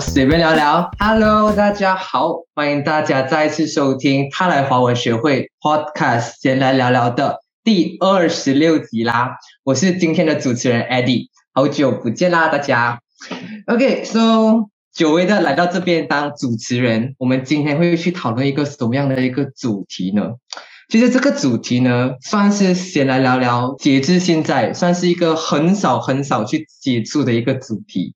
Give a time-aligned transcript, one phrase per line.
[0.00, 0.90] 随便聊聊。
[0.98, 9.36] Hello，大家好，欢迎大家再次收听他来华文学会 Podcast，先来聊聊的第二十六集啦。
[9.64, 13.00] 我是今天的主持人 Eddie，好久不见啦，大家。
[13.66, 20.32] OK，So 久违的来到这边当主持人，我们今天会去讨论一个什么样的一个主题呢？
[20.88, 28.14] 其实这个主题呢，算是先来聊聊，截至现在算是一个很少很少去接触的一个主题。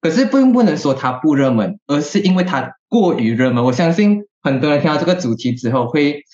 [0.00, 3.64] 可是并不能说它不热门，而是因为它过于热门。
[3.64, 6.24] 我相信很多人听到这个主题之后，会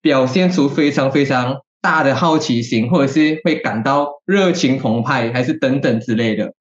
[0.00, 6.54] 表现出非常非常大的好奇心，或者是会感到热情澎湃，还是等等之类的。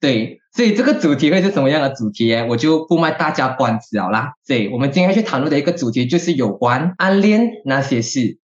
[0.00, 2.32] 对，所以这个主题会是什么样的主题？
[2.48, 4.32] 我就不卖大家关子了啦。
[4.46, 8.38] 对，我们今天去讨论的一个主题就是有关暗恋那些事。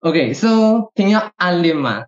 [0.00, 2.04] OK，so 听要暗恋嘛？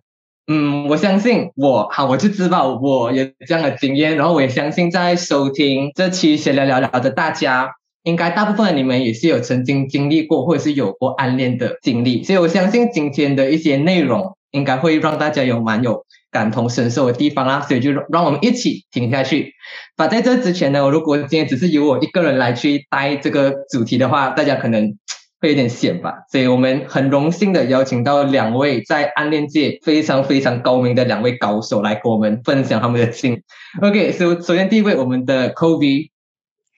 [0.47, 7.71] 嗯，我相信我好，我就知道我有这样的经验，然后我也相信在收听这期闲聊聊聊的大家，
[8.03, 16.05] 应该大部分你们也是有曾经经历过或者是有过暗恋的经历，所以我相信今天的一些内容应该会让大家有蛮有。
[16.29, 19.53] 感同身受的地方啦，所以就让我们一起听下去。
[19.95, 24.97] 把在这之前呢，如果今天只是由我一个人来去带这个主题的话，大家可能
[25.39, 26.23] 会有点显吧。
[26.31, 33.41] 所以我们很荣幸的邀请到两位在暗恋界非常非常高明的两位高手来跟我们分享他们的经
[33.81, 36.09] OK，首首先第一位，我们的 Kobe。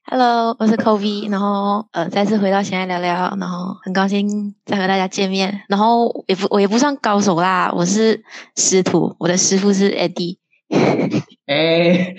[0.06, 8.24] Hello，我是 Kobe，然后呃再次回到现在聊聊，然后很高兴再和大家见面，然后也不我也不算高手啦，我是
[8.56, 10.38] 师徒，我的师傅是 Eddie。
[11.50, 12.14] 哎，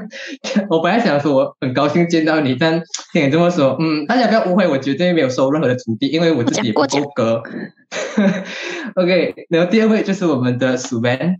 [0.70, 7.42] 我本来想说我很高兴见到你，但听你这么说，嗯，大家不要误会，我绝对没有收任何的徒弟，因为我自己不够格。
[8.96, 11.36] OK，然后第二位就是我们的 s u b e n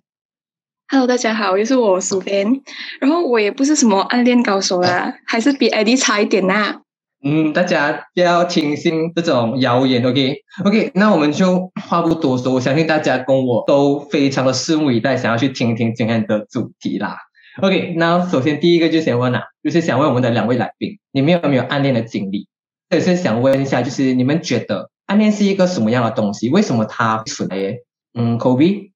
[0.88, 2.60] Hello，大家好，又是我苏边。
[3.00, 6.82] 然后我也不是什么暗恋高手啦，还是比 Eddie 差一点呐。
[7.26, 17.16] 嗯，大家不要听信这种谣言，OK？OK，那我们就话不多说，我相信大家跟我都非常的拭目以待，想要去听听今天的主题啦。
[17.62, 22.46] OK，那首先第一个就先问啊，就是想问我们的两位来宾，你们有没有暗恋的经历？
[22.90, 26.50] 也是想问一下，就是你们觉得暗恋是一个什么样的东西？
[26.50, 27.78] 为什么它存在？
[28.12, 28.90] 嗯，Kobe。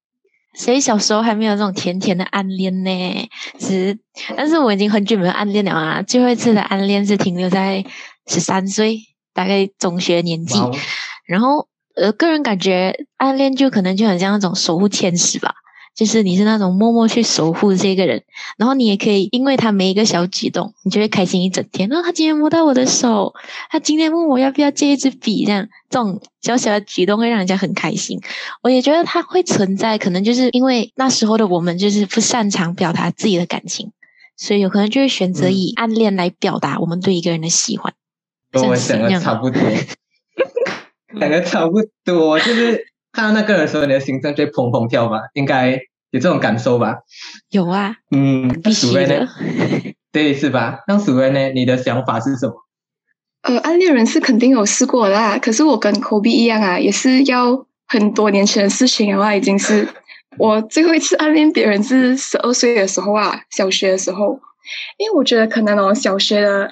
[0.54, 3.28] 谁小时候还没有这种甜甜的暗恋呢？
[3.60, 3.96] 是，
[4.36, 6.02] 但是我已经很久没有暗恋了啊！
[6.02, 7.84] 最后一次的暗恋是停留在
[8.28, 9.00] 十三岁，
[9.34, 10.58] 大概中学年纪。
[11.26, 11.66] 然后，
[11.96, 15.54] 呃，个人感觉暗恋就可能就很像那种守护天使吧。
[15.96, 18.22] 就是你是那种默默去守护这个人，
[18.56, 21.88] 然后你也可以因为他每一个小举动，你就会开心一整天。
[21.88, 23.34] 然后他今天摸到我的手，
[23.68, 28.20] 他今天问我要不要借一支笔，这样这种小小的举动会让人家很开心。
[28.62, 33.90] 我也觉得他会存在，可能就是因为那时候的我们就是不擅长表达自己的感情，
[34.36, 37.92] 所以有可能就会选择以暗恋来表达我们对一个人的喜欢。
[38.50, 39.62] 跟我 想的差不多，
[41.14, 42.86] 两个差不多，就是。
[43.10, 45.22] 看到那个人的时候，你的心脏就砰砰跳吧？
[45.32, 45.70] 应该
[46.10, 46.98] 有这种感受吧？
[47.50, 49.26] 有啊，嗯，必须的，
[50.12, 50.80] 对，是吧？
[50.86, 51.48] 那鼠威呢？
[51.48, 52.54] 你的想法是什么？
[53.42, 55.38] 呃，暗恋人是肯定有试过啦。
[55.38, 59.88] 可是我跟 Kobe 一样啊，也是要很多年前的事情的话，已经是
[60.38, 64.38] 我最后一次暗恋别人是十二岁的时候啊，小学的时候。
[64.98, 66.70] 因为我觉得可能哦，小学的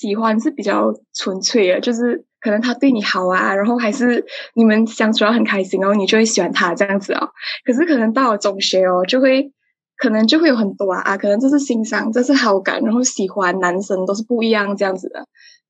[0.00, 2.24] 喜欢是比较纯粹的，就是。
[2.44, 4.22] 可能他对你好啊，然后还是
[4.54, 7.30] 你们相处得很开心哦，你就会喜欢他这样子哦。
[7.64, 9.50] 可是可能到了中学哦，就会
[9.96, 15.24] 可能就会有很多啊啊，可能这是欣赏，这是好感，然后喜欢男生都是不一样这样子的，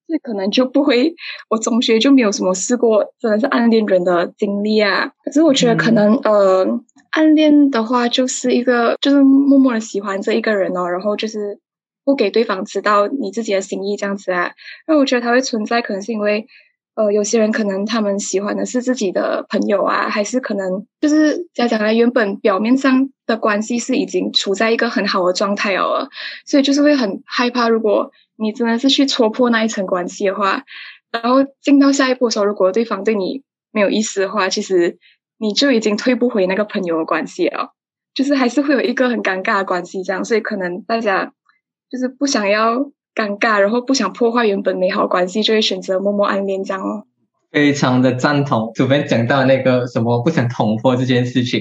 [0.08, 1.14] 这可能就不会。
[1.48, 5.12] 我中学就没有什么试过真的是暗恋人的经历啊。
[5.24, 6.66] 可是我觉得可能呃，
[7.12, 11.60] 暗恋的话就是一个就是默默的喜欢这一个人哦，然后就是
[12.04, 14.52] 不给对方知道你自己的心意这样子啊。
[14.86, 16.46] 那我觉得它会存在，可能是因为。
[16.96, 26.08] 呃，有些人可能他们喜欢的是自己的朋友啊，还是可能就是讲讲来，原本表面上的关系是已经处在一个很好的状态哦，
[26.46, 30.62] 所以就是会很害怕，如果你真的是去戳破那一层关系的话，
[31.10, 33.42] 然后进到下一步的时候，如果对方对你
[33.72, 34.96] 没有意思的话，其实
[35.36, 37.74] 你就已经退不回那个朋友的关系了，
[38.14, 41.32] 就是还是会有一个很尴尬的关系这样，所以可能大家
[41.94, 42.90] 就是不想要。
[43.16, 47.04] 尴尬，然后不想破坏原本美好关系，就会选择默默暗恋这样哦。
[47.52, 51.60] 非常的赞同主编讲到那个什么不想捅破这件事情。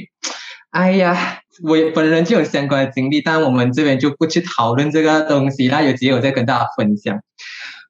[0.71, 7.19] 哎呀，我本人就有相关的经历，但我们这边就不去讨论这个东西，那有机会再跟大家分享。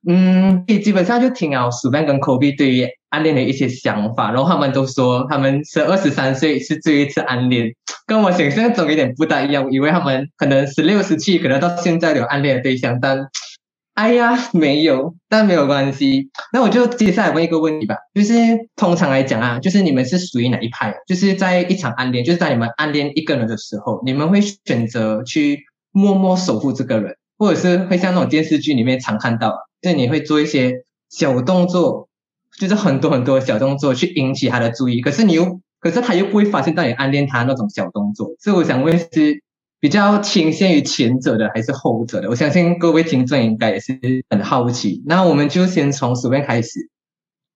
[0.05, 7.68] 嗯，基本上就听了主编跟 Kobe 对于暗恋的一些想法，然后他们都说他们是二十三岁是最后一次暗恋，
[8.07, 13.27] 跟我想象中有点不大一样，以为他们可能十六、十七，可能到现在有暗恋的对象，但。
[13.95, 16.31] 哎呀，没有，但没有关系。
[16.51, 18.33] 那我就接下来问一个问题吧，就是
[18.75, 20.95] 通常来讲啊，就是你们是属于哪一派？
[21.07, 25.60] 就是在一场暗恋，就是在你们暗恋一个人的时候，你们会选择去
[25.92, 30.74] 默默守护这个人，或者是会像那种电视剧里面常看到，就你会做一些
[31.12, 32.10] 小动作，
[32.59, 38.35] 就是很多很多小动作去引起他的注意，可是你又，可是他又不会发现到你暗恋他那种小动作。
[38.39, 39.41] 所以我想问是。
[39.83, 42.29] 比较倾向于前者的还是后者的？
[42.29, 45.03] 我相信各位听众应该也是很好奇。
[45.05, 46.89] 那我们就先从随便开始。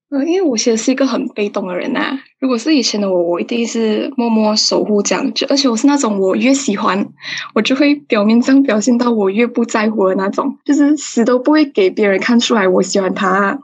[0.10, 2.20] 呃，因为我其实是一个很被动的人呐。
[2.42, 7.08] 如果是以前的我，我一定是默默守护这样，子而且我是那种我越喜欢，
[7.56, 13.58] 我就会表面上表现到我越不在乎的那种，就是死都不会给别人看出来我喜欢他。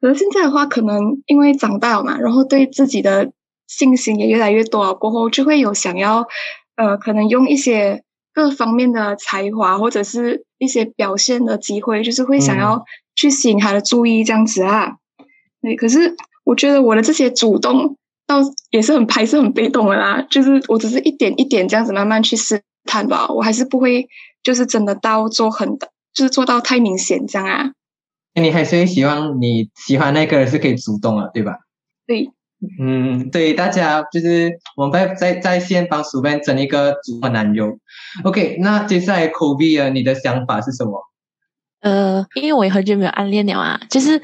[0.00, 3.32] 可是现在的话，可能因为长大了嘛，然后对自己的
[3.66, 6.26] 信心也越来越多了，过后就会有想要。
[6.78, 8.02] 呃，可能用一些
[8.34, 12.84] 各方面的才华，或者是一些表现的机会，就是会想要
[13.14, 14.96] 去吸引他的注意，这样子啊。
[15.62, 16.14] 对，可是
[16.44, 17.96] 我觉得我的这些主动，
[18.26, 20.20] 倒也是很排斥、很被动的啦。
[20.30, 24.06] 就是我只是一点一点这样子慢慢去试探吧，我还是不会，
[24.42, 25.78] 就是真的到做很，
[26.12, 27.72] 就是做到太明显这样啊。
[28.42, 31.58] 你还是希望你喜欢那个人是可以主动的，对吧？
[32.06, 32.30] 对。
[32.80, 37.78] 嗯，对，大家就是我们在在在线帮薯片整一个主播男友。
[38.24, 41.02] OK，那接下来 Kobe 啊，你的想法是什么？
[41.82, 44.20] 呃，因为我也很久没有暗恋了啊，就是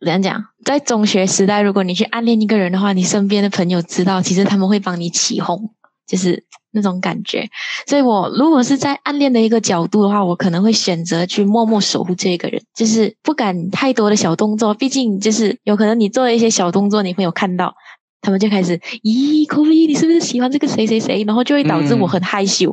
[0.00, 5.70] 怎样讲，在中学时代，如果你去暗恋一个人的话，你身边的朋友知道，其实他们会帮你起哄，
[6.08, 6.44] 就是。
[6.70, 7.48] 那种感觉，
[7.86, 14.74] 所以我如果是在暗恋的一个角度的话，我可能会选择去默默守护这个人，就是不敢太多的小动作。
[14.74, 17.74] 毕竟就是有可能你做了一些小动作，你会有看到，
[18.20, 21.24] 他们就开始咦，可以，你是不是喜欢这个谁谁谁？
[21.26, 22.72] 然后就会导致我很害羞，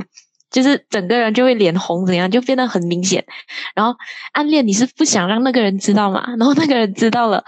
[0.52, 3.26] 就是整个人就会脸红，怎样就变得很明显。
[3.74, 3.98] 然后
[4.34, 6.36] 暗恋你是不想让那个人知道嘛？
[6.38, 7.46] 然后那个人知道了，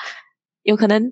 [0.63, 1.12] 有可能。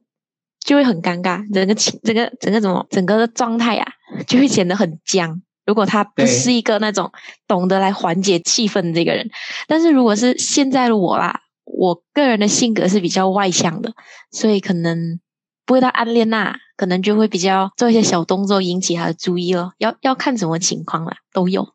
[0.66, 3.86] 就会很尴尬，整个情、整个整个怎么、整个的状态啊，
[4.28, 5.44] 就会显得很僵。
[5.64, 7.12] 如果他不是一个那种
[7.48, 9.30] 懂得来缓解气氛的这个人，
[9.68, 13.94] 但是如果是现在的我啦，我个人的性格是比较外向的，
[14.32, 15.20] 所以可能
[15.66, 19.74] 不会到暗恋那，可能就会比较做一些小动作引起他的注意了。
[19.78, 21.70] 要要看什么情况啦，都有。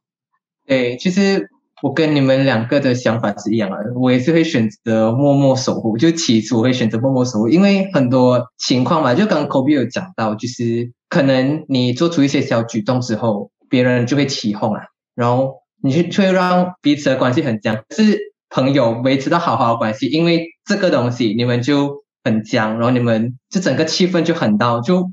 [0.66, 1.48] 对，其实。
[1.82, 5.96] 我跟你们两个的想法是一样的，我也是会选择默默守护。
[5.96, 14.82] 就起初我会选择默默守护，因为很多情况嘛，就刚刚 Kobe 有讲到，就是可能你做出一些小举动之后，别人就会起哄啊，
[15.14, 17.82] 然后你就会让彼此的关系很僵。
[17.90, 18.18] 是
[18.50, 25.10] 朋友维持到好好的关系，因为这个东西你们就很僵，然后你们就整个气氛就很到，就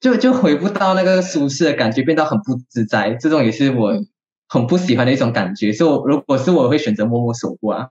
[0.00, 3.16] 就就回不到那个舒适的感觉，变到很不自在。
[3.18, 3.92] 这种也是我。
[4.48, 7.88] 很不喜欢的一种感觉，所以我如果是我会选择默默守护啊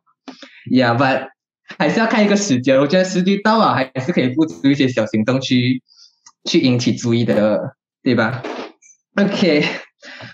[0.71, 1.29] ，Yeah，but
[1.77, 5.81] 还是要看一个时间，我觉得时机到了还是可以付出一些小行动去
[6.43, 8.43] 去引起注意的，对吧
[9.15, 9.63] ？OK，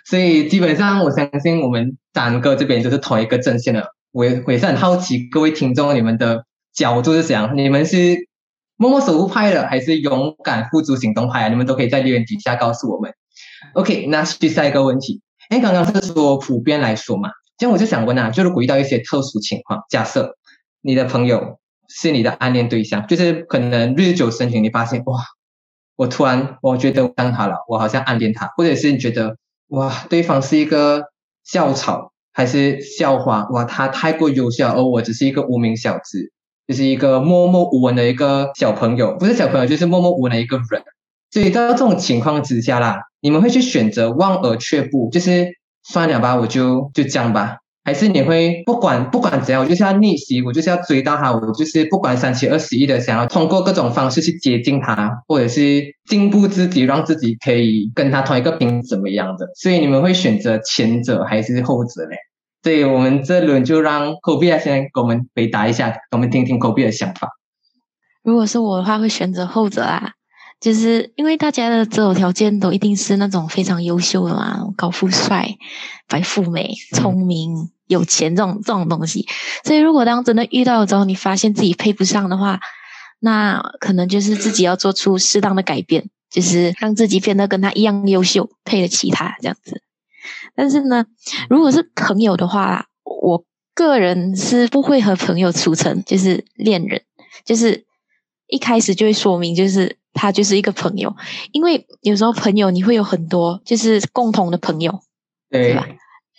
[0.06, 3.88] 所以基本上我相信我们三个这边就是同一个阵线的。
[4.12, 8.28] 我也我也是很好奇各位听众你们的角度是怎样，你们是
[8.76, 11.50] 默默守护派的还是勇敢付诸行动派？
[11.50, 13.14] 你们都可以在留言底下告诉我们。
[13.74, 15.22] OK，那去下一个问题。
[15.52, 20.38] 哎，刚刚是说普遍来说嘛，这样我就想问啊，就如果遇到一些特殊情况，假设
[20.80, 25.20] 你的朋友是你的暗恋对象，就是可能日久生情，你发现哇，
[25.98, 29.36] 我突然我觉得当他了，我好像暗恋他，或者是你觉得
[29.68, 31.08] 哇，对方是一个
[31.44, 36.32] 校草还是校花，哇，他太过优秀，而我只是一个无名小子，
[36.66, 40.82] 就是一个默默无闻的一个小朋友，不是小朋友，就是默默无闻的一个人。
[41.32, 45.48] 所以到这种情况之下啦，你们会去选择望而却步，就是
[45.82, 59.48] 算了吧，我就就这样吧，还是你会不管不管怎样，我就是要逆袭，我就是要追到他，我就是不管三七二十一的想要通过各种方式去接近他，或者是进步自己，让自己可以跟他同一个频怎么样的？
[59.56, 62.18] 所以你们会选择前者还是后者嘞？
[62.62, 67.30] 所以我们这轮就让 Kobe 先给我们回答一下，我们听听 Kobe 的想法。
[68.22, 70.12] 如果是我的话，会选择后者啊。
[70.62, 75.58] 就是因为大家的择偶条件都一定是那种非常优秀的嘛，高富帅、
[76.08, 79.28] 白富美、聪明、有钱这种这种东西，
[79.64, 82.60] 所以如果当真的遇到了之后，你发现自己配不上的话，
[83.20, 89.82] 那可能就是自己要做出适当的改变，就是让自己变得跟他一样优秀，配得起他这样子。
[90.54, 91.08] 但是呢，
[91.50, 97.02] 如果是朋友的话，我个人是不会和朋友处成就是恋人，
[97.44, 97.86] 就是
[98.46, 99.98] 一开始就会说明就是。
[100.14, 101.16] 他就是一个朋友，
[101.52, 105.02] 因为有时候朋友你会有很多就是共同的朋友，
[105.50, 105.88] 对吧？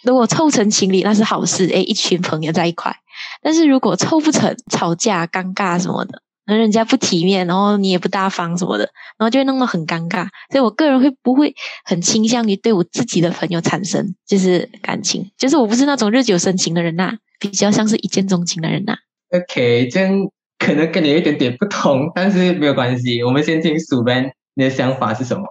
[0.02, 2.94] 如果凑成情侣那是好事，哎，一群朋友在一块。
[3.40, 8.84] 但是如果凑不成，吵架、尴尬什么的，那人家不体面，然后你也不大方什么的，
[9.16, 10.26] 然后就会弄得很尴尬。
[10.50, 18.96] 所以我个人会不会很倾向于对我自己的朋友产生就是感情，就是我不是那种日久生情的人呐，比较像是一见钟情的人呐。
[19.30, 20.12] OK，这样
[20.64, 23.20] 可能跟你有一点点不同，但是没有关系。
[23.24, 25.42] 我们先听苏班，你的想法是什么？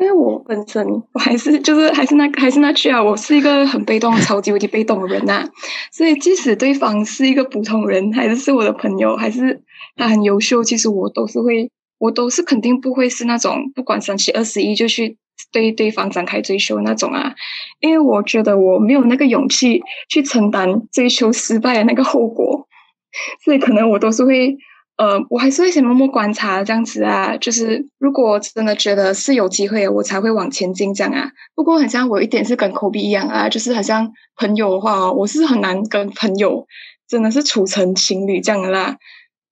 [0.00, 5.44] 因为我本身我还是就是还是那还是那句啊，我是一个很被动、超级无敌被动的人呐。
[5.92, 9.60] 所以即使对方是一个普通人，还是是我的朋友，还是
[9.96, 15.18] 他很优秀，其实我都是会，我都是肯定不会是那种不管三七二十一就去
[15.52, 17.34] 对对方展开追求那种啊。
[17.80, 22.67] 因为我觉得我没有那个勇气去承担追求失败的那个后果，
[23.44, 24.56] 所以可能我都是会。
[24.98, 31.30] 呃，我还是会先默默观察这样子啊，就是如果真的觉得是有机会，我才会往前进这样啊。
[31.54, 36.66] 不过，很像我一点是跟 Kobe 一样啊，就是好像朋友的话，我是很难跟朋友
[37.08, 38.96] 真的是处成情侣这样的啦。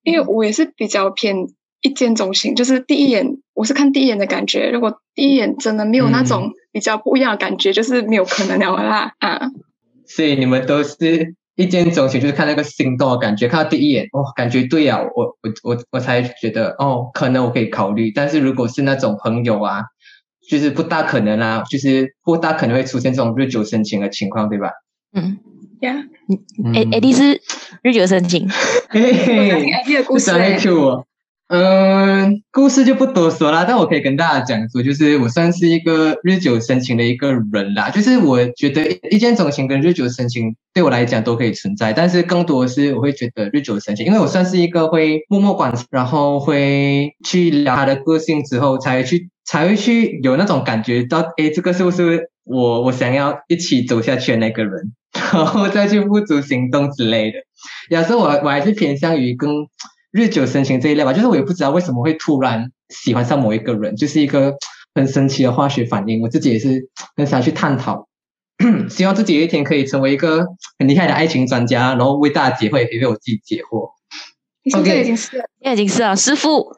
[0.02, 1.36] 因为我也是比较偏
[1.80, 9.52] 一见钟情，就是第一眼我是看第一眼的感觉，如果第一眼真的没有那种比较不一样的感觉，就是没有可能了啦啊。
[10.06, 11.36] 所以你们都是。
[11.56, 18.10] 一见钟情就是看那个心动的感觉，看到第一眼，哦，感觉对呀，我我我我才觉得，哦，可能我可以考虑。
[18.14, 19.82] 但是如果是那种朋友啊，
[20.48, 24.70] 就是不大可能啦，就是不大可能会出现这种日久生情的情况，对吧？
[25.14, 25.38] 嗯，
[25.80, 25.94] 呀，
[26.74, 27.40] 哎哎，你是
[27.82, 28.46] 日久生情，
[28.90, 29.12] 嘿
[29.82, 30.30] 嘿，故事。
[31.48, 37.88] 嗯，故事就不多说了，但我可以跟大家讲说，就是我算是一个日久生情的一个人啦。
[37.90, 54.92] 就是我觉得一见钟情跟日久生情对我来讲都可以存在，但是更多的是我会觉得日久生情，因为我算是一个会默默观察，然后会去聊他的个性之后，才去才会去有那种感觉到，哎，这个是不是我我想要一起走下去的那个人，
[55.32, 57.38] 然后再去付诸行动之类的。
[57.88, 59.48] 有时候我我还是偏向于跟。
[60.16, 64.54] 日久生情这一类吧，就是我也不知道为什么会突然喜欢上某一个人，就是一个
[64.94, 66.22] 很神奇的化学反应。
[66.22, 68.08] 我自己也是很想去探讨，
[68.88, 70.46] 希望自己有一天可以成为一个
[70.78, 73.90] 很厉害的爱情专家，然后为大家解惑，也可以为我自己解惑。
[74.64, 76.74] 现在已经是，现在已经是了，师傅。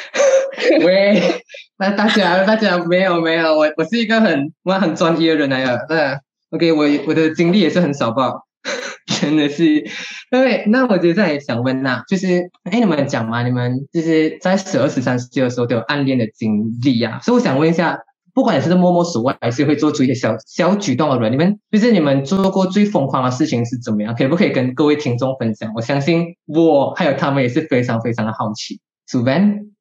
[0.84, 1.42] 喂，
[1.78, 5.86] 那大家大家没有没有，我我是一个很我很专业的人来的。
[5.88, 6.20] 那
[6.50, 8.32] OK，我我的经历也是很少吧。
[9.20, 9.84] 真的是，
[10.30, 10.64] 对。
[10.66, 17.98] 那我就在想问呐，就是哎，你们讲嘛，你们就是在十二、十三岁的时候都有暗恋的经历啊，所以我想问一下，
[18.34, 24.14] 不管你是默默守望，还是会做出一些小小举动的人，你们就是你们做过最疯狂的事情是怎么样？
[24.14, 25.72] 可不可以跟各位听众分享？
[25.74, 28.80] 我相信我还有他们也是非常非常的好奇。
[29.06, 29.72] 苏文，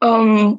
[0.00, 0.58] 嗯，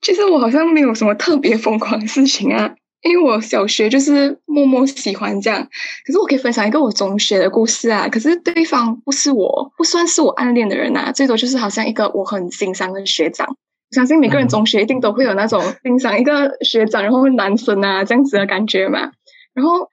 [0.00, 2.74] 其实我好像没有什么特别疯狂的事情啊。
[3.04, 5.68] 因为我小学就是默默喜欢这样，
[6.06, 8.08] 可是我可以分享一个我中学的故事啊。
[8.08, 13.46] 可是对方不是我，不算是我暗恋的人啊，最多就是好像一个我很欣赏的学长。
[13.46, 19.10] 我相信每个人中学一定都会有那种欣赏一个学长，然后男生啊这样子的感觉嘛。
[19.52, 19.90] 然后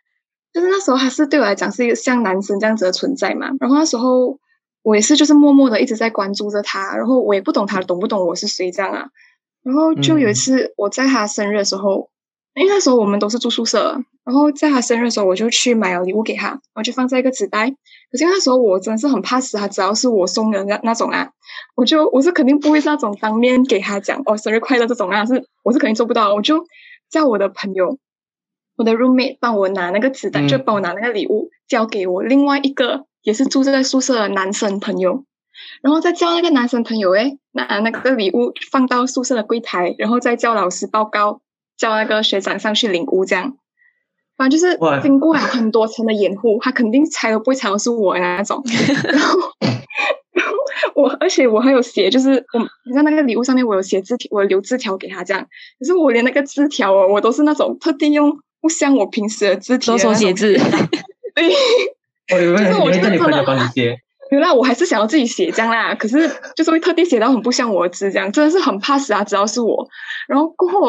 [0.53, 3.49] 就是那时候他是对我来讲是一个像男生这样子的存在嘛。
[3.59, 4.39] 然后那时候
[4.83, 9.07] 我也是就是默默的一直在关注着他，然后我也不懂他懂不懂我是谁这样啊。
[9.63, 12.09] 然后就有一次我在他生日的时候。
[12.53, 17.69] 因为那时候我们都是住宿舍，然后在他生日的时候，我就去买了礼物给他，我就放在一个纸袋。
[18.11, 21.31] 可是那时候我真的是很怕死，他只要是我送的那那种啊，
[21.75, 26.35] 我就我是肯定不会是那种当面给他讲哦生日快乐这种啊，是我是肯定做不到。
[26.35, 26.65] 我就
[27.09, 27.97] 叫我的朋友，
[28.75, 35.23] 我的 roommate 帮我拿那个纸袋，就帮我拿那个礼物交给我另外一个也是住在宿舍的男生朋友，
[35.81, 41.39] 然后再叫那个男生朋友诶拿那个礼物放到宿舍的柜台，然后再叫老师报告。
[41.81, 43.57] 叫那个学长上去领物，这样，
[44.37, 48.63] 反正就是经过了很多层的掩护，他肯定猜都不会猜到是我那种。
[49.09, 49.39] 然后，
[50.31, 50.53] 然后
[50.93, 55.43] 我，而且我还有写，就是我，你看那个礼物上面我有写字条，我留字条给他这样。
[55.79, 60.53] 可是我连那个字条哦，我都是那种特地用不像我平时的字体，手手写字。
[61.33, 61.49] 对，
[62.29, 63.97] 就是我觉得真的帮你写。
[64.29, 69.23] 原来我还是想要自己写这样啦，可是就是会特地写到很不像我的字，这样真的是很怕死啊！
[69.23, 69.87] 只要是我，
[70.27, 70.79] 然后过后。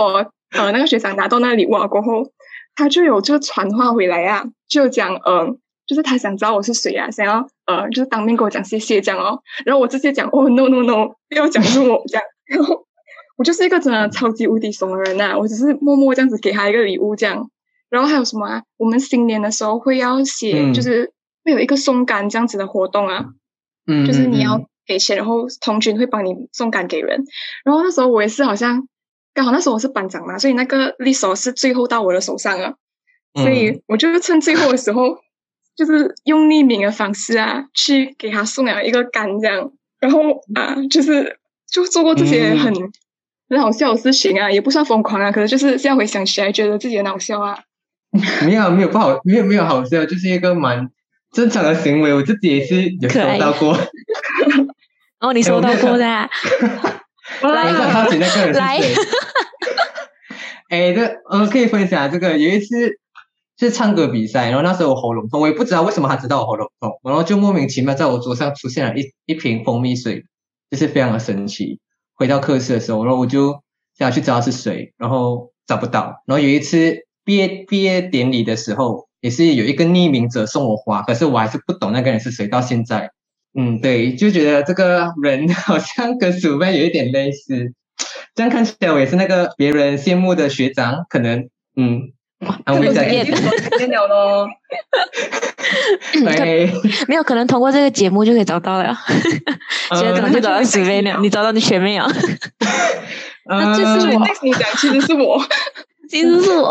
[0.53, 2.31] 呃，那个学长拿到那礼物啊过后，
[2.75, 5.47] 他就有就传话回来啊，就讲，呃，
[5.87, 9.41] 就是他想知道我是谁啊，想要呃，就是当面跟我讲谢谢这样哦。
[9.65, 12.25] 然后我直接讲，哦，no no no，不要讲是我这样。
[12.47, 12.87] 然后
[13.37, 17.51] 我就是一个真的超级无敌怂的人呐，我只是默默这样子给他一个礼物这样。
[17.89, 18.63] 然后还有什么啊？
[18.77, 21.13] 我们新年的时候会要写，就是
[21.45, 23.27] 会有一个送杆这样子的活动啊，
[23.87, 27.25] 嗯，就是你要给钱，然后同军会帮你送杆给人。
[27.65, 28.87] 然后那时候我也是好像。
[29.35, 32.75] 刚好那时候我是班长嘛，所以那个利手是最后到我的手上了，
[33.35, 35.19] 所以我就趁最后的时候，
[35.75, 40.21] 就是用匿名的方式啊，去给他送了一个干这样，然后
[40.55, 41.39] 啊，就是
[41.71, 42.75] 就做过这些很
[43.49, 47.59] 很好笑的事情啊，也不算疯狂啊，可是就是现在回想起来，觉得自己很好笑啊。
[48.45, 50.91] 没有没有不好，没有没有好笑，就是一个蛮
[51.33, 53.75] 正常的行为，我自己也是有收到过。
[55.21, 56.29] 哦，你收到过的？
[57.41, 58.95] 来， 好奇那个人是谁？
[60.69, 62.39] 哎，这呃，可以分享这个。
[62.39, 62.99] 有一次
[63.59, 70.25] 是唱歌比赛，然后那时候我喉咙痛，我也不知道为什么他知道我喉咙痛，然后就莫名其妙在我桌上出现了一一瓶蜂蜜水，
[70.71, 71.81] 就是非常的神奇。
[72.15, 73.63] 回到课室的时候，然后我就
[73.99, 76.23] 想去找是谁，然后找不到。
[76.27, 77.07] 然后有一次。
[77.25, 82.49] 毕业毕业典礼的时候，也是有一个匿名者送我花，可是我还是不懂那个人是谁。
[82.49, 83.13] 到现在，
[83.59, 87.73] 嗯，对，就觉得这个人 好像跟鼠妹有一点类似。
[88.35, 92.13] 这样看起来，我也是那个别人羡慕的学长，可能，嗯，
[92.67, 93.27] 我们讲见
[93.91, 94.47] 了喽。
[96.13, 96.73] 对，
[97.09, 98.97] 没有 可能通过这个节目就可以找到了。
[100.01, 102.11] 学长就找到鼠妹了， 你找到你学妹啊？
[103.45, 105.43] 那就是我，你讲其实是我。
[106.09, 106.71] 其实是我，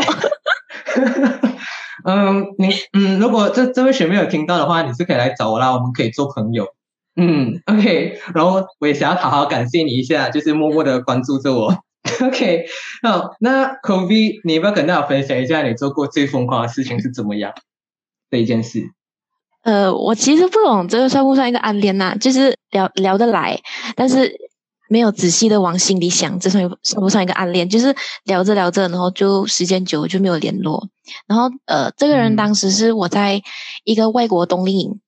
[2.05, 6.67] 嗯，你嗯，如果这这位学妹有听到的话，你是可以来找我啦，我们可以做朋友。
[7.15, 11.75] 嗯，OK，然后我也想要好好感谢你一下，就是默默的关注着我。
[12.22, 12.65] OK，
[13.03, 17.53] 好，那 Kobe，你要不要跟大家分享一下你做过最疯狂的事情是怎么样
[18.29, 18.81] 的一件事？
[19.63, 23.60] 呃，我其实不懂这个算不算一个暗恋呐，就是聊聊得来，
[23.96, 24.50] 但是。
[24.91, 27.69] 没有仔细的往心里想，这算算不算一个暗恋？
[27.69, 27.95] 就是
[28.25, 30.89] 聊着聊着，然后就时间久就没有联络。
[31.27, 33.41] 然后呃，这个人当时是我在
[33.86, 35.00] 一个外国冬令营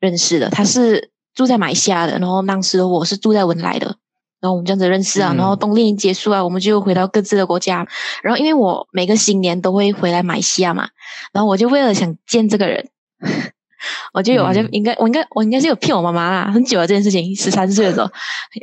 [0.00, 3.98] 认识的，他是住在马来西亚的，然后当时我是住在文莱的，
[4.40, 5.34] 然后我们这样子认识啊。
[5.36, 7.86] 然后冬令营结束啊，我们就回到各自的国家。
[8.22, 10.88] 然后因为我每个新年都会回来马来西亚嘛，
[11.34, 12.88] 然后我就为了想见这个人。
[14.12, 18.10] 我就有，好像应该，我应该，我应该是有骗我妈妈啦，很久了这件事情，十三岁的时候，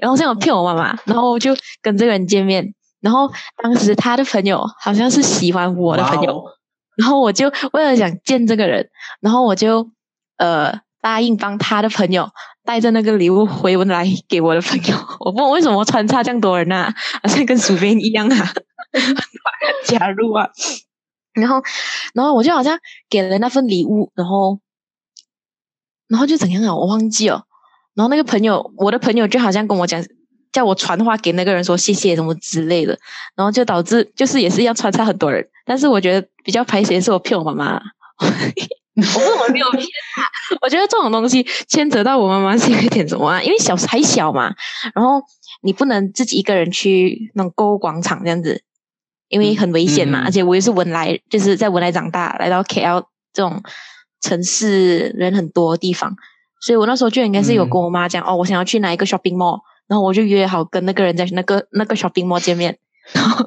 [0.02, 6.44] 然后像我骗我妈妈，然后就跟这个人见面，然后当时他的朋友好像是喜欢我的朋友，
[6.98, 8.88] 然后我就为了想见这个人，
[9.22, 9.90] 然后我就
[10.38, 12.30] 呃答应帮他的朋友
[12.64, 18.54] 带着那个礼物回文来给我的朋友， 我不懂为什么穿插这样多人啊，好像跟薯片一样啊，
[19.86, 20.50] 加入啊，
[21.34, 21.62] 然后
[22.14, 22.78] 然后我就好像
[23.10, 24.60] 给了那份礼物，然后。
[26.08, 26.76] 然后就怎样啊？
[26.76, 27.44] 我忘记了。
[27.96, 30.04] 然后那个朋友，我的朋友就好像跟我讲，
[30.52, 32.98] 叫我传话给那个人说谢谢什么之类的。
[33.36, 35.46] 然后就导致就是也是要穿插很多人。
[35.66, 37.82] 但是我觉得比较排谁是我骗我妈妈。
[38.20, 39.84] 我不怎么没有骗
[40.16, 40.24] 他。
[40.62, 43.42] 我觉得这种东西牵扯到我妈妈是有点什么啊？
[43.42, 44.54] 因为小还小嘛。
[44.94, 45.22] 然后
[45.64, 48.62] 你不能自己一个人去那种购物广场这样子，
[49.30, 50.22] 因为很危险嘛。
[50.26, 53.64] 而且我也是文莱，就是在文莱长大，来到 KL 这种。
[54.26, 56.16] 城市人很多的地方，
[56.62, 62.78] 所以我那时候就应该是有跟我妈讲哦，我想要去哪一个 shopping mall，然后我就约好跟那个人在那个那个 shopping mall 见面，
[63.14, 63.46] 然 后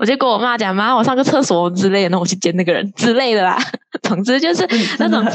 [0.00, 2.92] 我就跟我妈讲，妈，我上个厕所之类的，然后我去见那个人。
[2.96, 3.56] 之类的啦。
[4.02, 4.66] 总之就是
[4.98, 5.24] 那种。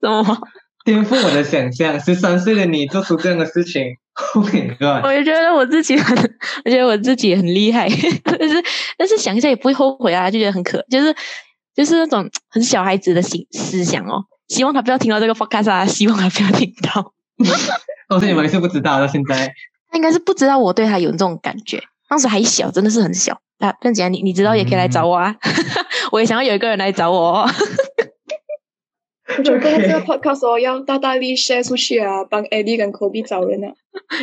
[0.00, 0.38] 什么？
[0.84, 3.82] 颠覆我的想象，十三岁的你做出这样的事情
[4.34, 5.04] ，Oh my god！
[5.04, 6.16] 我就觉得我自己很，
[6.64, 7.88] 我觉得我自己很厉害，
[8.24, 8.64] 但是
[8.96, 11.14] 但是想一下也不会后悔啊，就觉得很可，就是。
[11.74, 17.12] 就是那种很小孩子的心思想哦，希望他不要听到这个 podcast 啊，希望他不要听到。
[18.08, 19.52] 哦，是你们是不知道到现在，
[19.90, 23.40] 他应该是不知道我对他有这种感觉，当时还小，真的是很小。
[23.58, 25.36] 那邓姐，你你知道也可以来找我啊，
[26.12, 27.46] 我也想要有一个人来找我。
[29.38, 33.68] 我觉得这个 podcast 哦，要大大力 share 出去啊，帮 Eddie 跟 Kobe 找人啊，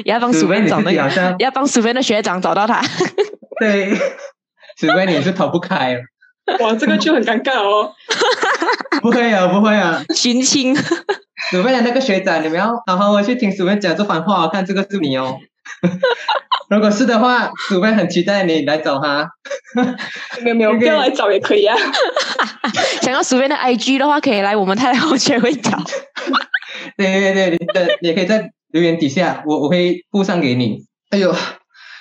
[0.04, 2.82] 也要帮薯片找那个，要帮薯片的学长找到他。
[3.60, 3.96] 对，
[4.76, 5.98] 薯片你是逃不开。
[6.60, 7.94] 哇，这个就很尴尬哦！
[9.02, 10.76] 不会啊，不会啊，寻亲。
[11.52, 15.38] 鼠辈的那个学长，你们要好好去听鼠辈讲这番话，看这个是你哦。
[16.70, 19.30] 如果是的话，鼠辈很期待你来找他。
[20.42, 21.76] 没有没有，不要来找也可以啊。
[23.02, 25.78] 想要鼠辈的 IG 的话，可以来我们太后学会找。
[26.98, 30.86] 对对对，你的也可以在留言底下，我我会附上给你。
[31.10, 31.36] 哎呦。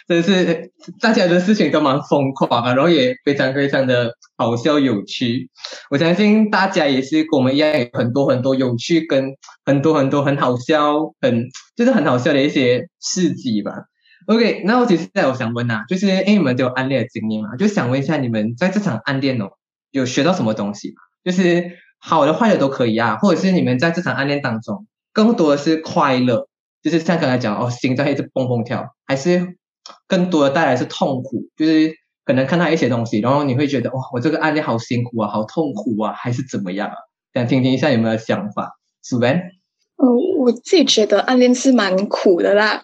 [0.06, 5.50] 真是大家的事情都蛮疯狂啊，然后也非常非常的好笑有趣。
[5.90, 13.72] 我相信大家也是跟我们一样，有很多很多有趣跟很多很多很好笑，很就是很好笑的一些事迹吧。
[14.26, 19.50] OK，那我其实在我想问啊，就是因为你们都有暗恋的经验嘛，就想问一下你们在这场暗恋哦，
[19.90, 21.02] 有学到什么东西吗？
[21.24, 26.48] 就是好的坏的都可以啊，或者是你们在这场暗恋当中更多的是快乐，
[26.80, 29.56] 就是像刚才讲哦，心脏一直蹦蹦跳，还是？
[30.06, 31.92] 更多的带来是痛苦，就是
[32.24, 36.94] 可能看到一些东西，然后你会觉得哇，我这个暗恋好辛苦啊，好痛苦啊，还是怎么样啊？
[37.34, 38.78] 想听听一下有没有想法。
[39.02, 39.32] 苏文，
[39.98, 42.82] 呃，我自己觉得暗恋是蛮苦的啦。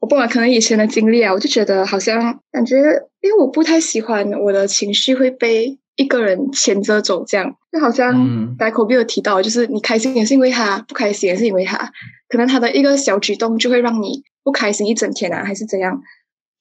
[0.00, 2.76] 我不管可能以前的经历啊，我就觉得好像感觉，
[3.20, 11.92] 因为我不太喜欢我的情绪会被一个人牵着走，这样就好像白口 B 有提到，就是你开心也是因为他，不开心也是因为他，
[12.28, 16.02] 可能他的一个小举动就会让你不开心一整天啊，还是怎样。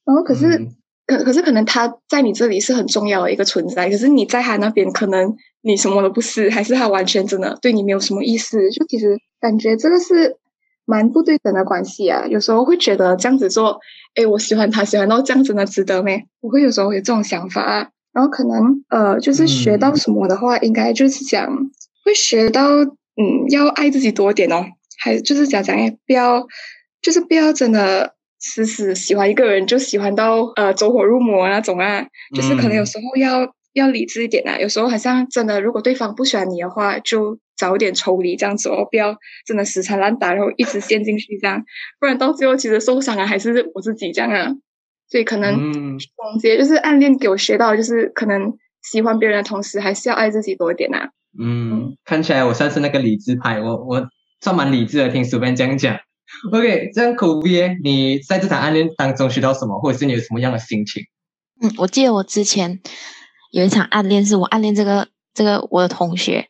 [0.05, 0.67] 然后可是
[1.05, 10.37] 可可是可能他在你这里是很重要的一个存在，可是你在他那边可能你什么都不是，还是他完全真的对你没有什么意思，就其实感觉这个是。
[10.85, 13.79] 蛮不对等的关系啊，有时候会觉得这样子做，
[14.15, 16.21] 哎，我喜欢他，喜欢到这样子的值得没？
[16.41, 17.87] 我会有时候有这种想法啊。
[18.11, 21.49] 然后可能呃，就是学到什么的话，应该就是讲
[22.03, 24.65] 会学到，嗯，要爱自己多点哦。
[24.99, 26.45] 还就是讲讲，哎，不要，
[27.01, 32.05] 就是不要真的死死喜欢一个人，就喜欢到呃走火入魔那种啊。
[32.35, 34.59] 就是可能有时候要要理智一点啊。
[34.59, 37.39] 有时候好像真的，如果对方不喜欢你的话，就。
[37.55, 41.63] 早点抽离这样子哦，不要真的死缠烂打，然后一直陷进去这样，
[42.01, 44.49] 不然到最后其实受伤啊还是我自己这样啊。
[45.07, 48.51] 所以可能总结就是暗恋给我学到，就是可能
[48.81, 51.09] 喜欢别人的同时，还是要爱自己多一点啊。
[51.39, 54.03] 嗯，看起来我算是那个理智派，我我
[54.41, 55.95] 算蛮理智的，听苏边这样讲。
[56.51, 61.03] OK，这样口 B，你在这场暗恋当中学到什么，或者是你有什么样的心情？
[61.61, 62.81] 嗯，我记得我之前
[63.51, 66.47] 有一场暗恋，是我暗恋这个这个我的同学。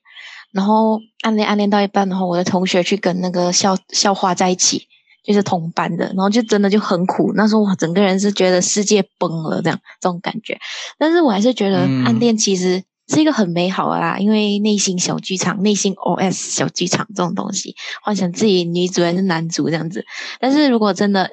[0.54, 4.88] 然后暗恋暗恋到一半，然后我的同学去跟那个校校花在一起，
[5.24, 7.34] 就是同班的，然后就真的就很苦。
[7.36, 10.60] 那时候我整个人是觉得世界崩了，这样这种感觉。
[11.00, 20.06] 但是我还是觉得暗恋其实是一个很美好的啦，因为内心小剧场、内心 OS 小剧场这种东西，幻想自己女主还是男主这样子。
[20.40, 21.30] 但是如果真的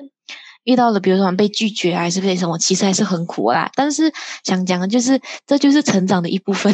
[0.65, 3.71] 遇到了，比如说被拒绝还是被什么，其实还是很苦啦。
[3.75, 4.13] 但是
[4.45, 6.73] 想讲的就是，这就是成长的一部分。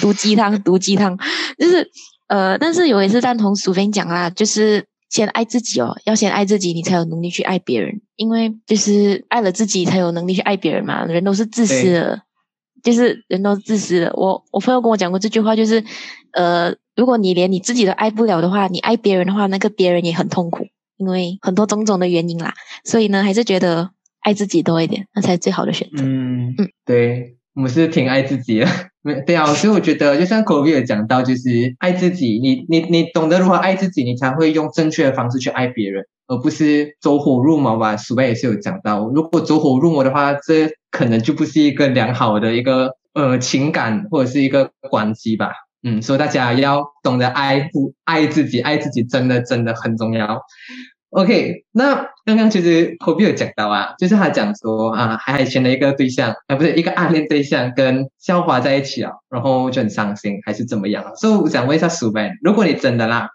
[0.00, 1.16] 毒鸡汤，毒鸡汤，
[1.56, 1.88] 就是
[2.26, 11.04] 呃，但是我也是赞同苏菲讲啦，就是先爱自己哦，要先爱自己，你才有能力去爱别人，因为就是爱了自己，才有能力去爱别人嘛。
[11.04, 12.22] 人都是自私的，
[12.82, 14.12] 就是人都自私的。
[14.14, 15.84] 我我朋友跟我讲过这句话，就是
[16.32, 20.66] 呃，如果你连你自己都爱不了的话，你爱别人的话，那个别人也很痛苦，
[20.96, 22.54] 因为很多种种的原因啦。
[22.84, 23.90] 所以呢，还是觉得
[24.20, 26.02] 爱自己多一点，那才是最好的选择。
[26.04, 27.36] 嗯嗯，对。
[27.54, 28.66] 我们是挺爱自己的，
[29.02, 37.96] 没对啊，所以我觉得就像 Kobe 有讲到，就是爱自己，你你你懂得如何爱自己，你才会用正确的方式去爱别人，而不是走火入魔吧。
[37.96, 45.52] 苏贝也是有讲到，如果走火入魔的话，这可能就不是一个良好的一个呃情感或者是一个关系吧。
[45.82, 50.40] 嗯，所以大家要懂得爱护爱自己，爱自己真的真的很重要。
[51.10, 61.04] OK，那刚刚其实 k o b 有讲到啊，就是他讲说啊，海海前的一个对象啊，不是一个暗恋对象跟校花在一起啊，然后就很伤心，还是怎么样？
[61.16, 63.30] 所以我想问一下苏贝，如果你真的啦，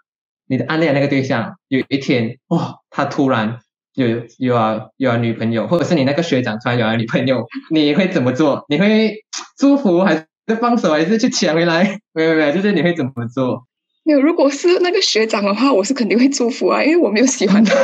[0.48, 3.58] 你的暗恋那个对象有一天哇，他突然
[3.94, 8.64] 有有啊有啊女朋友，或者是你那个学长突然有了女朋友， 你会怎么做？
[8.68, 9.16] 你会
[9.58, 10.26] 祝福还是
[10.58, 11.98] 放手，还是去抢回来？
[12.14, 13.64] 没有没有，就是你会怎么做？
[14.04, 17.74] 没有，如果是那个学长的话，我是肯定会祝福啊，因为我没有喜欢他，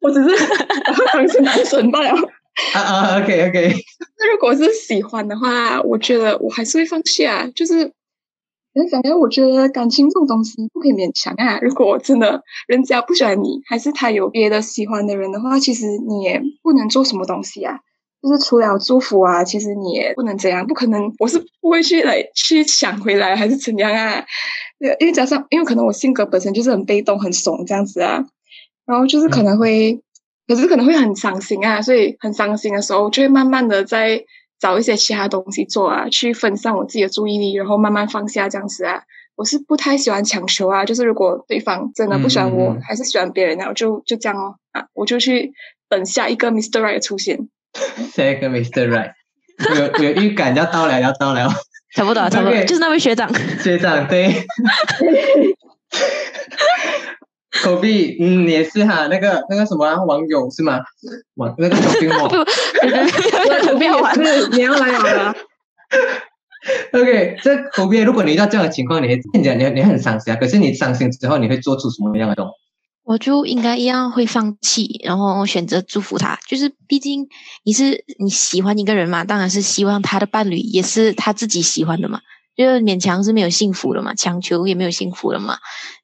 [0.00, 0.28] 我只是
[1.12, 2.10] 当成男神罢了。
[2.74, 3.74] 啊啊，OK OK。
[4.18, 7.46] 那如果是喜欢的话，我觉得我还是会放弃啊。
[7.54, 7.84] 就是
[8.74, 9.16] 怎么讲呢？
[9.16, 11.58] 我觉得感情这种东西不可以勉强啊。
[11.60, 17.80] 如果真的人家不喜欢你，还是他有别的喜欢的人的话，其实你也不能做什么东西啊。
[18.22, 24.24] 就是除了祝福啊，其实你也不能这样，不可能，我是不会去来去抢回来，还是怎样啊？
[24.98, 28.24] 因为加上，因为可能我性格本身就是很被动、很怂这样子啊，
[28.86, 30.00] 然后就是可能会，
[30.46, 34.24] 可是可能会很伤心啊，所以很伤心的时候，就会慢慢的在
[34.58, 39.02] 找一些其他东西做啊，去分散我自己的注意力，然后慢慢放下这样子啊。
[39.34, 45.52] 我是不太喜欢强求啊，就是如果对方真的不喜欢我，还是喜欢别人，然后就就这样哦啊，我就去
[45.90, 46.80] 等下一个 Mr.
[46.80, 47.48] Right 出现。
[48.14, 48.88] 下一个 Mr.
[48.88, 49.12] Right，
[49.74, 51.50] 有有预感要到了，要到了。
[51.94, 53.30] 差不多，差不多，就是那位学长。
[53.62, 54.32] 学长，对。
[57.64, 60.80] 狗币，嗯，也是哈，那个那个什么网友是吗？
[61.34, 62.28] 网那个小兵网。
[63.76, 64.14] 不要玩，
[64.52, 65.34] 你要来玩啊。
[66.92, 70.36] OK，这口币，如果你遇到这样的情况，你会你讲你你很伤心啊。
[70.36, 72.52] 可是你伤心之后，你会做出什么样的动作？
[73.04, 76.38] 我就应该一样会放弃，然后选择祝福他。
[76.48, 77.28] 就是毕竟
[77.64, 82.20] 你是你喜欢一个人嘛，当然是希望他的伴侣也是他自己喜欢的嘛。
[82.56, 85.56] 就是勉强是没有幸福的嘛，强求也没有幸福的嘛。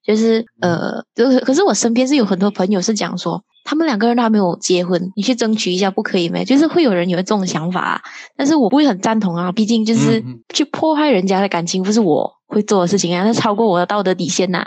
[0.05, 6.43] 就是呃，就是可是我身边是有很多朋友是讲说，他们两个人都还没有结婚，你去争取一下不可以吗？
[6.45, 8.03] 就是会有人有这种想法，
[8.37, 9.53] 但是我不会很赞同啊。
[9.53, 12.33] 毕竟就是去破坏人家的感情，不是我。
[12.53, 14.63] 会做的事情啊，那超过我的道德底线呐，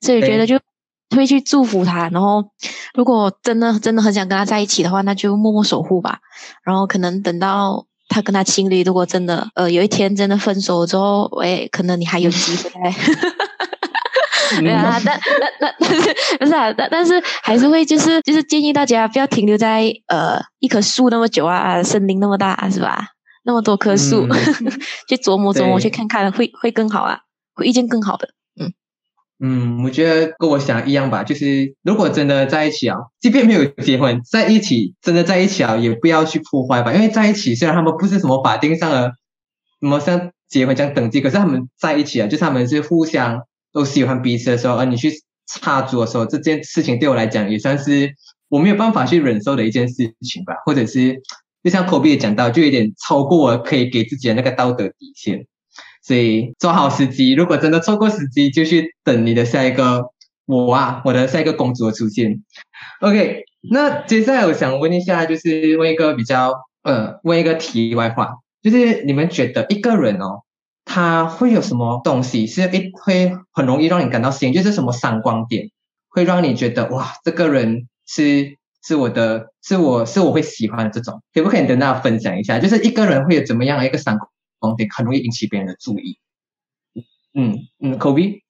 [0.00, 0.58] 所以觉得就
[1.14, 2.08] 会去祝福他。
[2.08, 2.44] 然后，
[2.94, 6.18] 如果真的真的很想跟他在一起的话，那就默默守护吧。
[6.64, 7.86] 然后，可能等到
[8.18, 12.70] 他跟他情侣，如果真的呃有一天真的分手之后，喂，可能你还有机会。
[14.60, 15.20] 对啊，但
[15.60, 16.72] 那那但是 不是啊？
[16.72, 23.08] 但但是还是会就是就是建议大家不要停留在呃一棵树那么久啊，森林那么大是吧？
[23.44, 24.26] 那么多棵树，
[25.08, 27.20] 去琢磨琢磨，去看看会会更好啊。
[27.54, 28.28] 会遇见更好的，
[29.40, 39.12] 嗯，我觉得跟我想一样吧，就是如果真的在一起啊，即便没有结婚，在一起真的在一起啊，也不要去破坏吧，因为在一起虽然他们不是什么法定上的
[39.80, 45.12] 什么像结婚这样等级，可是他们在一起啊，就是他们是互相都喜欢彼此的时候，而你去
[45.46, 48.10] 插足的时候，这件事情对我来讲也算是
[48.48, 51.22] 我没有办法去忍受的一件事情吧，或者是
[51.62, 55.46] 就像科比也讲到，就有点超过我可以给自己的那个道德底线。
[56.08, 60.06] 所以抓好时机，如果真的错过时机，就去等你的下一个
[60.46, 62.42] 我啊，我的下一个公主的出现。
[63.02, 70.44] OK，那接下来我想问一下，就是问一个比较呃，问一个题外话，就是你们觉得一个人哦，
[70.86, 75.68] 他会有什么东西是一会很容易让你感到吸引，就是什么闪光点，
[76.08, 84.16] 会让你觉得哇，这个人是是我的，是我是我会喜欢的这种，可不可以跟大家分享一下，就是一个人会有怎么样的一个闪
[84.58, 84.72] 光？
[84.72, 86.18] 光点很容易引起别人的注意。
[87.34, 88.40] 嗯嗯，Kobe，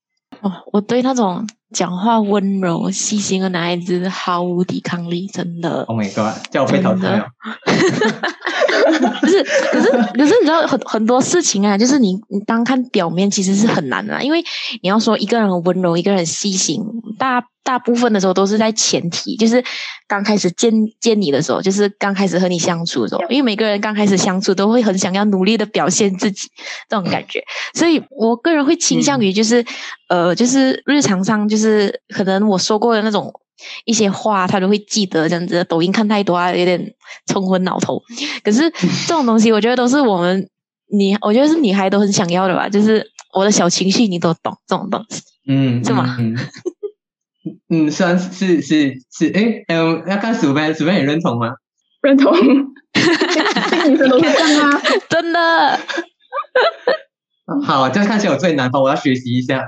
[0.40, 5.83] 哦，我对那种讲话温柔、细心的男孩子毫无抵抗力，真的。
[5.85, 7.27] Oh my god，叫我被淘汰哦。
[9.21, 14.42] 不是，可是可是你知道很很多事情啊，就是你你单看表面其实是很难的，因为
[14.83, 16.83] 你要说一个人很温柔，一个人细心，
[17.18, 19.62] 大大部分的时候都是在前提，就是
[20.07, 26.48] 刚开始见见你的时候，就是刚开始和你相处的时候，因为每个人刚开始相处都会很想要努力的表现自己
[26.88, 29.62] 这种感觉，所以我个人会倾向于就是
[30.09, 33.31] 呃，就是日常上就是可能我说过的那种。
[33.85, 35.64] 一些话他都会记得，这样子。
[35.64, 36.94] 抖音看太多啊，有点
[37.26, 38.00] 冲昏脑头。
[38.44, 40.48] 可是这种东西，我觉得都是我们
[40.92, 42.68] 女，我觉得是女孩都很想要的吧。
[42.68, 43.04] 就是
[43.35, 46.16] 我的小情绪，你都懂这种东西，嗯，是吗？
[46.20, 46.37] 嗯，
[47.91, 51.55] 虽然是是是，哎，嗯，要看鼠标，鼠标你认同吗？
[52.03, 55.79] 认同，女生都是这样啊，真的。
[57.65, 59.65] 好，这样看起来我最难，我要学习一下。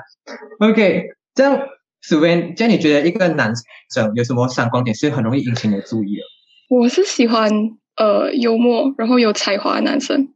[0.61, 1.59] OK，这样。
[2.03, 3.53] 苏边，这样你觉得一个男
[3.93, 6.23] 生有什么闪光点是很容易引起你的注意的？
[6.71, 7.51] 我是喜欢
[7.97, 10.29] 呃幽默，然后有才华的男生，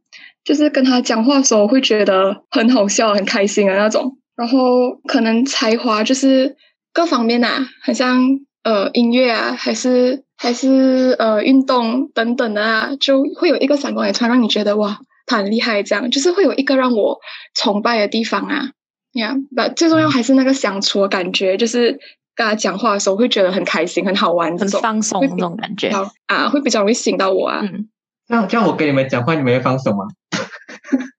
[0.43, 4.15] 就是跟他讲话的时候会觉得很好笑、很开心的那种。
[4.35, 6.55] 然后可能才华就是
[6.95, 16.09] 各方面啊，很像呃音乐啊，还是还是呃运动等等的啊，就会有一个闪光点，突然让你觉得哇，他很厉害，这样。
[16.09, 17.19] 就是会有一个让我
[17.53, 18.69] 崇拜的地方啊。
[19.11, 21.99] 呀，不，最重要还是那个相处的感觉，就是
[22.33, 25.89] 跟他讲话的时候会觉得很开心、很好玩，很放松那种感觉。
[26.27, 27.59] 啊，会比较容易吸引到我啊。
[27.61, 27.89] 嗯，
[28.29, 30.05] 这样这样，我跟你们讲话，你们会放松吗？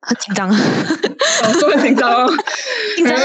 [0.01, 2.27] 很紧张，我很紧张，
[2.97, 3.19] 紧张，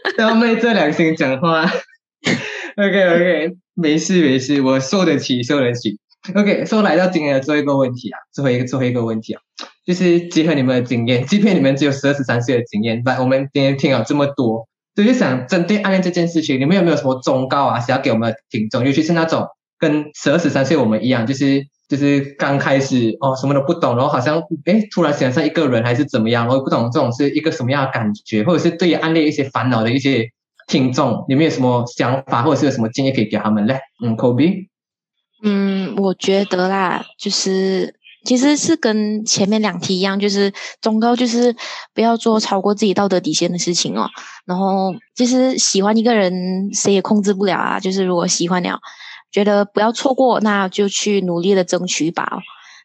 [0.18, 1.64] 要昧着良心讲话。
[2.76, 5.98] OK OK，没事没事，我受得起，受得起。
[6.34, 9.40] OK，说来到今天的最后一个问题啊，最后一个最后一个问题啊，
[9.86, 19.46] 就是结合你们的经验，即便你们只有十二十三岁的经验，但我们今天听了这么多，就是想针对暗恋这件事情，你们有没有什么忠告啊，想要给我们的听众，尤其是那种
[19.78, 30.30] 跟十二十三岁我们一样，就是就是刚开始哦什么都不懂，然后好像哎突然喜欢上一个人还是怎么样，然后不懂这种是一个什么样的感觉，或者是对于暗恋一些烦恼的一些
[30.66, 33.80] 听众，你们有什么想法，或者是有什么建议可以给他们嘞？
[34.04, 34.68] 嗯，Kobe。
[35.42, 41.54] 嗯，我觉得啦，就是其实是跟前面两题一样，就是忠告就是
[41.94, 44.10] 不要做超过自己道德底线的事情哦。
[44.44, 47.80] 然后其实喜欢一个人，谁也控制不了啊。
[47.80, 48.80] 就是如果喜欢了，
[49.30, 52.40] 觉得不要错过，那就去努力的争取吧。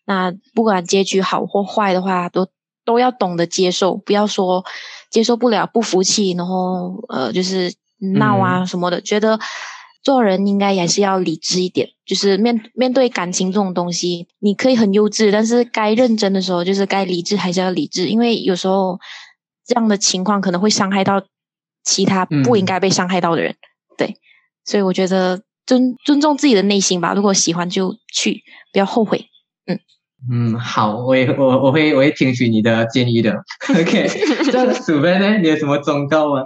[0.06, 2.48] 那不管结局好或坏的话，都
[2.86, 4.64] 都要懂得接受，不要说
[5.10, 7.74] 接受不了不服气，然后呃就是
[8.16, 9.40] 闹啊什么的，觉得。
[10.04, 19.00] 做人应该也是要理智一点，就是面面对感情这种东西，你可以很幼稚，但是该认真的时候，就是该理智还是要理智，因为有时候
[19.66, 21.24] 这样的情况可能会伤害到
[21.86, 23.56] 其他不应该被伤害到的人。
[23.98, 24.18] 对，
[24.66, 29.26] 所以我觉得尊尊重自己的内心吧，如果喜欢就去，不要后悔。
[29.66, 29.80] 嗯
[30.32, 33.44] 嗯，好，我也我我会我会听取你的建议的。
[33.70, 34.08] OK，
[34.52, 36.44] 这鼠飞呢，你有什么忠告吗？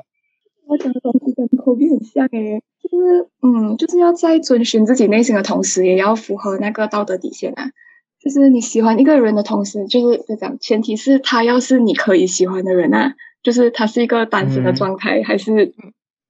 [0.68, 2.62] 我讲的东西跟口笔很像诶。
[2.90, 7.72] 就是嗯，就是要在遵循自己内心的同时，也要符合那个道德底线啊。
[8.20, 15.74] 就是你喜欢一个人的同时，就是这样，前提是他要是你可以喜欢的人啊，就是他是一个单身的状态，还是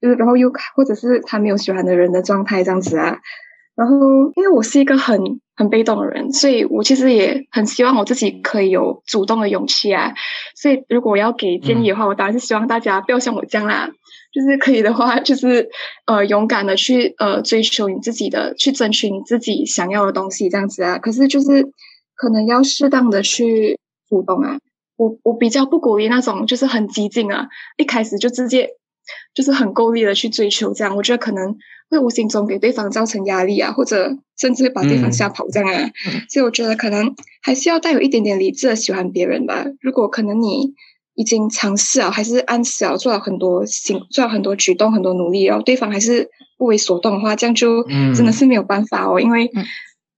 [0.02, 3.18] 就是然后又或者是他没有喜欢的人的状态这样子啊。
[3.76, 3.96] 然后
[4.36, 10.14] 因为我是一个很很被动的人，所以我其实也很希望我自己可以有主动的勇气啊。
[10.56, 13.90] 所以如果我要给建议的话，我当然是希望大家不要像我这样啦。
[14.34, 15.70] 就是可以的话，就是
[16.06, 20.98] 呃勇敢的去呃追求你自己的，去争取你自己想要的东西这样子啊。
[20.98, 21.64] 可是就是
[22.16, 23.80] 可能要适当的去
[24.10, 24.58] 主动啊。
[24.96, 28.70] 我我比较不鼓励那种就是很激进啊，一开始就直接
[29.34, 31.56] 就是很够力的去追求这样，我觉得可能
[31.90, 35.90] 会无形中给对方造成压力啊，或者甚至把对方吓跑这样啊。
[36.30, 39.66] 所以我觉得可能还是要带有一点点理智的喜欢别人吧。
[39.82, 40.74] 如果可能你。
[41.20, 47.84] 已经尝试了，还是按时啊做了很多行，做了很多举动，很多努力哦，对方还是不为所动的话，这样就
[48.16, 49.50] 真的是没有办法哦，因为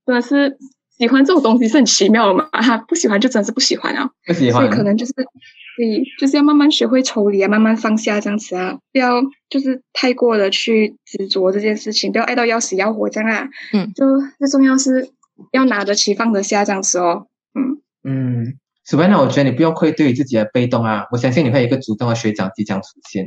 [0.06, 0.58] 真的是
[1.00, 14.06] 喜欢这种东西是很奇妙的嘛，哈，不喜欢就真的是不喜欢啊，不喜欢，所以可能就是，所以就是要慢慢学会抽离啊，慢慢放下这样子啊，不要就是太过的去执着这件事情，不要爱到要死要活这样啊，嗯，就
[14.38, 15.10] 最重要是
[15.54, 17.82] 要拿得起放得下这样子哦，嗯。
[18.04, 18.54] 嗯。
[18.86, 23.24] 此外呢，我觉得你不用愧对于自己的被动啊，我相信你会有一个主动的学长即将出现。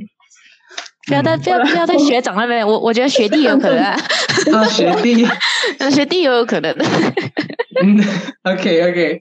[1.07, 3.97] 不要在不要不要在学长那边，我我觉得学弟有可能啊，
[4.71, 5.25] 学弟，
[5.93, 6.75] 学弟也有可能。
[7.85, 8.01] 嗯
[8.45, 9.19] ，OK OK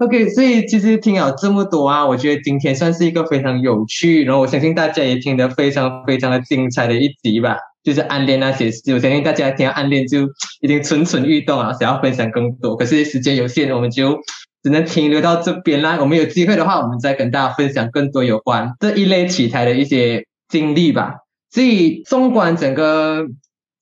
[0.00, 7.56] OK，所以其实听了这么多啊，我觉得今天算是一个非常有趣，然后我相信大家也听得非常非常的精彩的一集吧。
[7.82, 10.22] 就是暗恋那些事，我相信大家听到暗恋就
[10.60, 14.18] 已经蠢蠢欲动啊，想要分享更多，可是时间有限，我们就。
[14.64, 15.98] 只能停留到这边啦。
[15.98, 21.14] 我们有机会的话，我们再跟大家分享更多有关这一类题材的一些经历吧。
[21.50, 23.26] 所以，纵观整个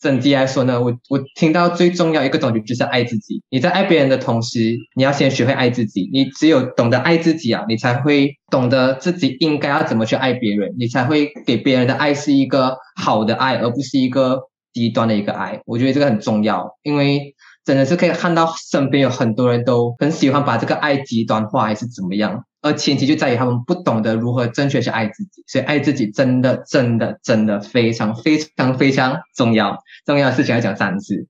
[0.00, 3.42] 整体来说呢，我我听到最重要一个东西就是爱自己。
[3.50, 6.08] 你在爱别人的同时，你要先学会爱自己。
[6.12, 14.40] 你只有懂得爱自己啊，你才会懂得自己应该要怎么去爱别人，你才会给别人的爱是一个好的爱，而不是一个
[14.72, 15.60] 极端的一个爱。
[15.66, 17.34] 我觉得这个很重要，因为。
[17.62, 22.46] 真的是可以看到身边有很多人都很喜欢把这个爱极端化，还是怎么样？
[22.62, 29.78] 而前提就在于他们不懂得如何正确去爱自己，所以爱自己真的、真的、真的非常、非常、非常重要。
[30.04, 31.26] 重要的事情要讲三次。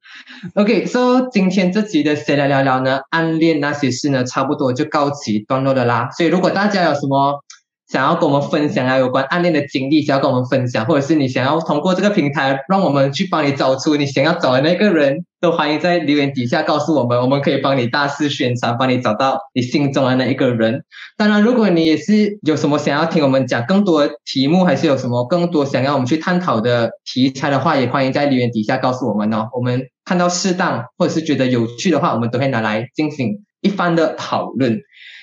[0.55, 3.01] OK，so 今天这集的谁来聊聊呢？
[3.11, 6.09] 暗恋那些事呢，差不多就告其段落的啦。
[6.17, 7.45] 所以如果大家有什么，
[7.91, 20.85] 想要跟我们分享啊，有关暗恋的经历，想要跟我们分享，或者是你想要通过这个平台，让我们去帮你找出你想要找的那个人，都欢迎在留言底下告诉我们，我们可以帮你大肆宣传，帮你找到你心中的那一个人。
[21.17, 29.49] 当然，如果你也是有什么想要听我们讲更多题目，还是有什么更多想要我们去探讨的题材的话，也欢迎在留言底下告诉我们哦。
[29.53, 34.79] 我们看到适当或者是觉得有趣的话，我们都会拿来进行一番的讨论。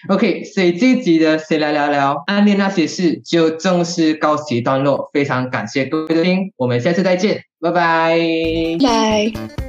[0.09, 5.09] OK，所以这一集的谁来聊聊暗恋那些事就正式告一段落。
[5.13, 8.17] 非常感谢各位的听，我们下次再见，拜拜，
[8.81, 9.66] 拜。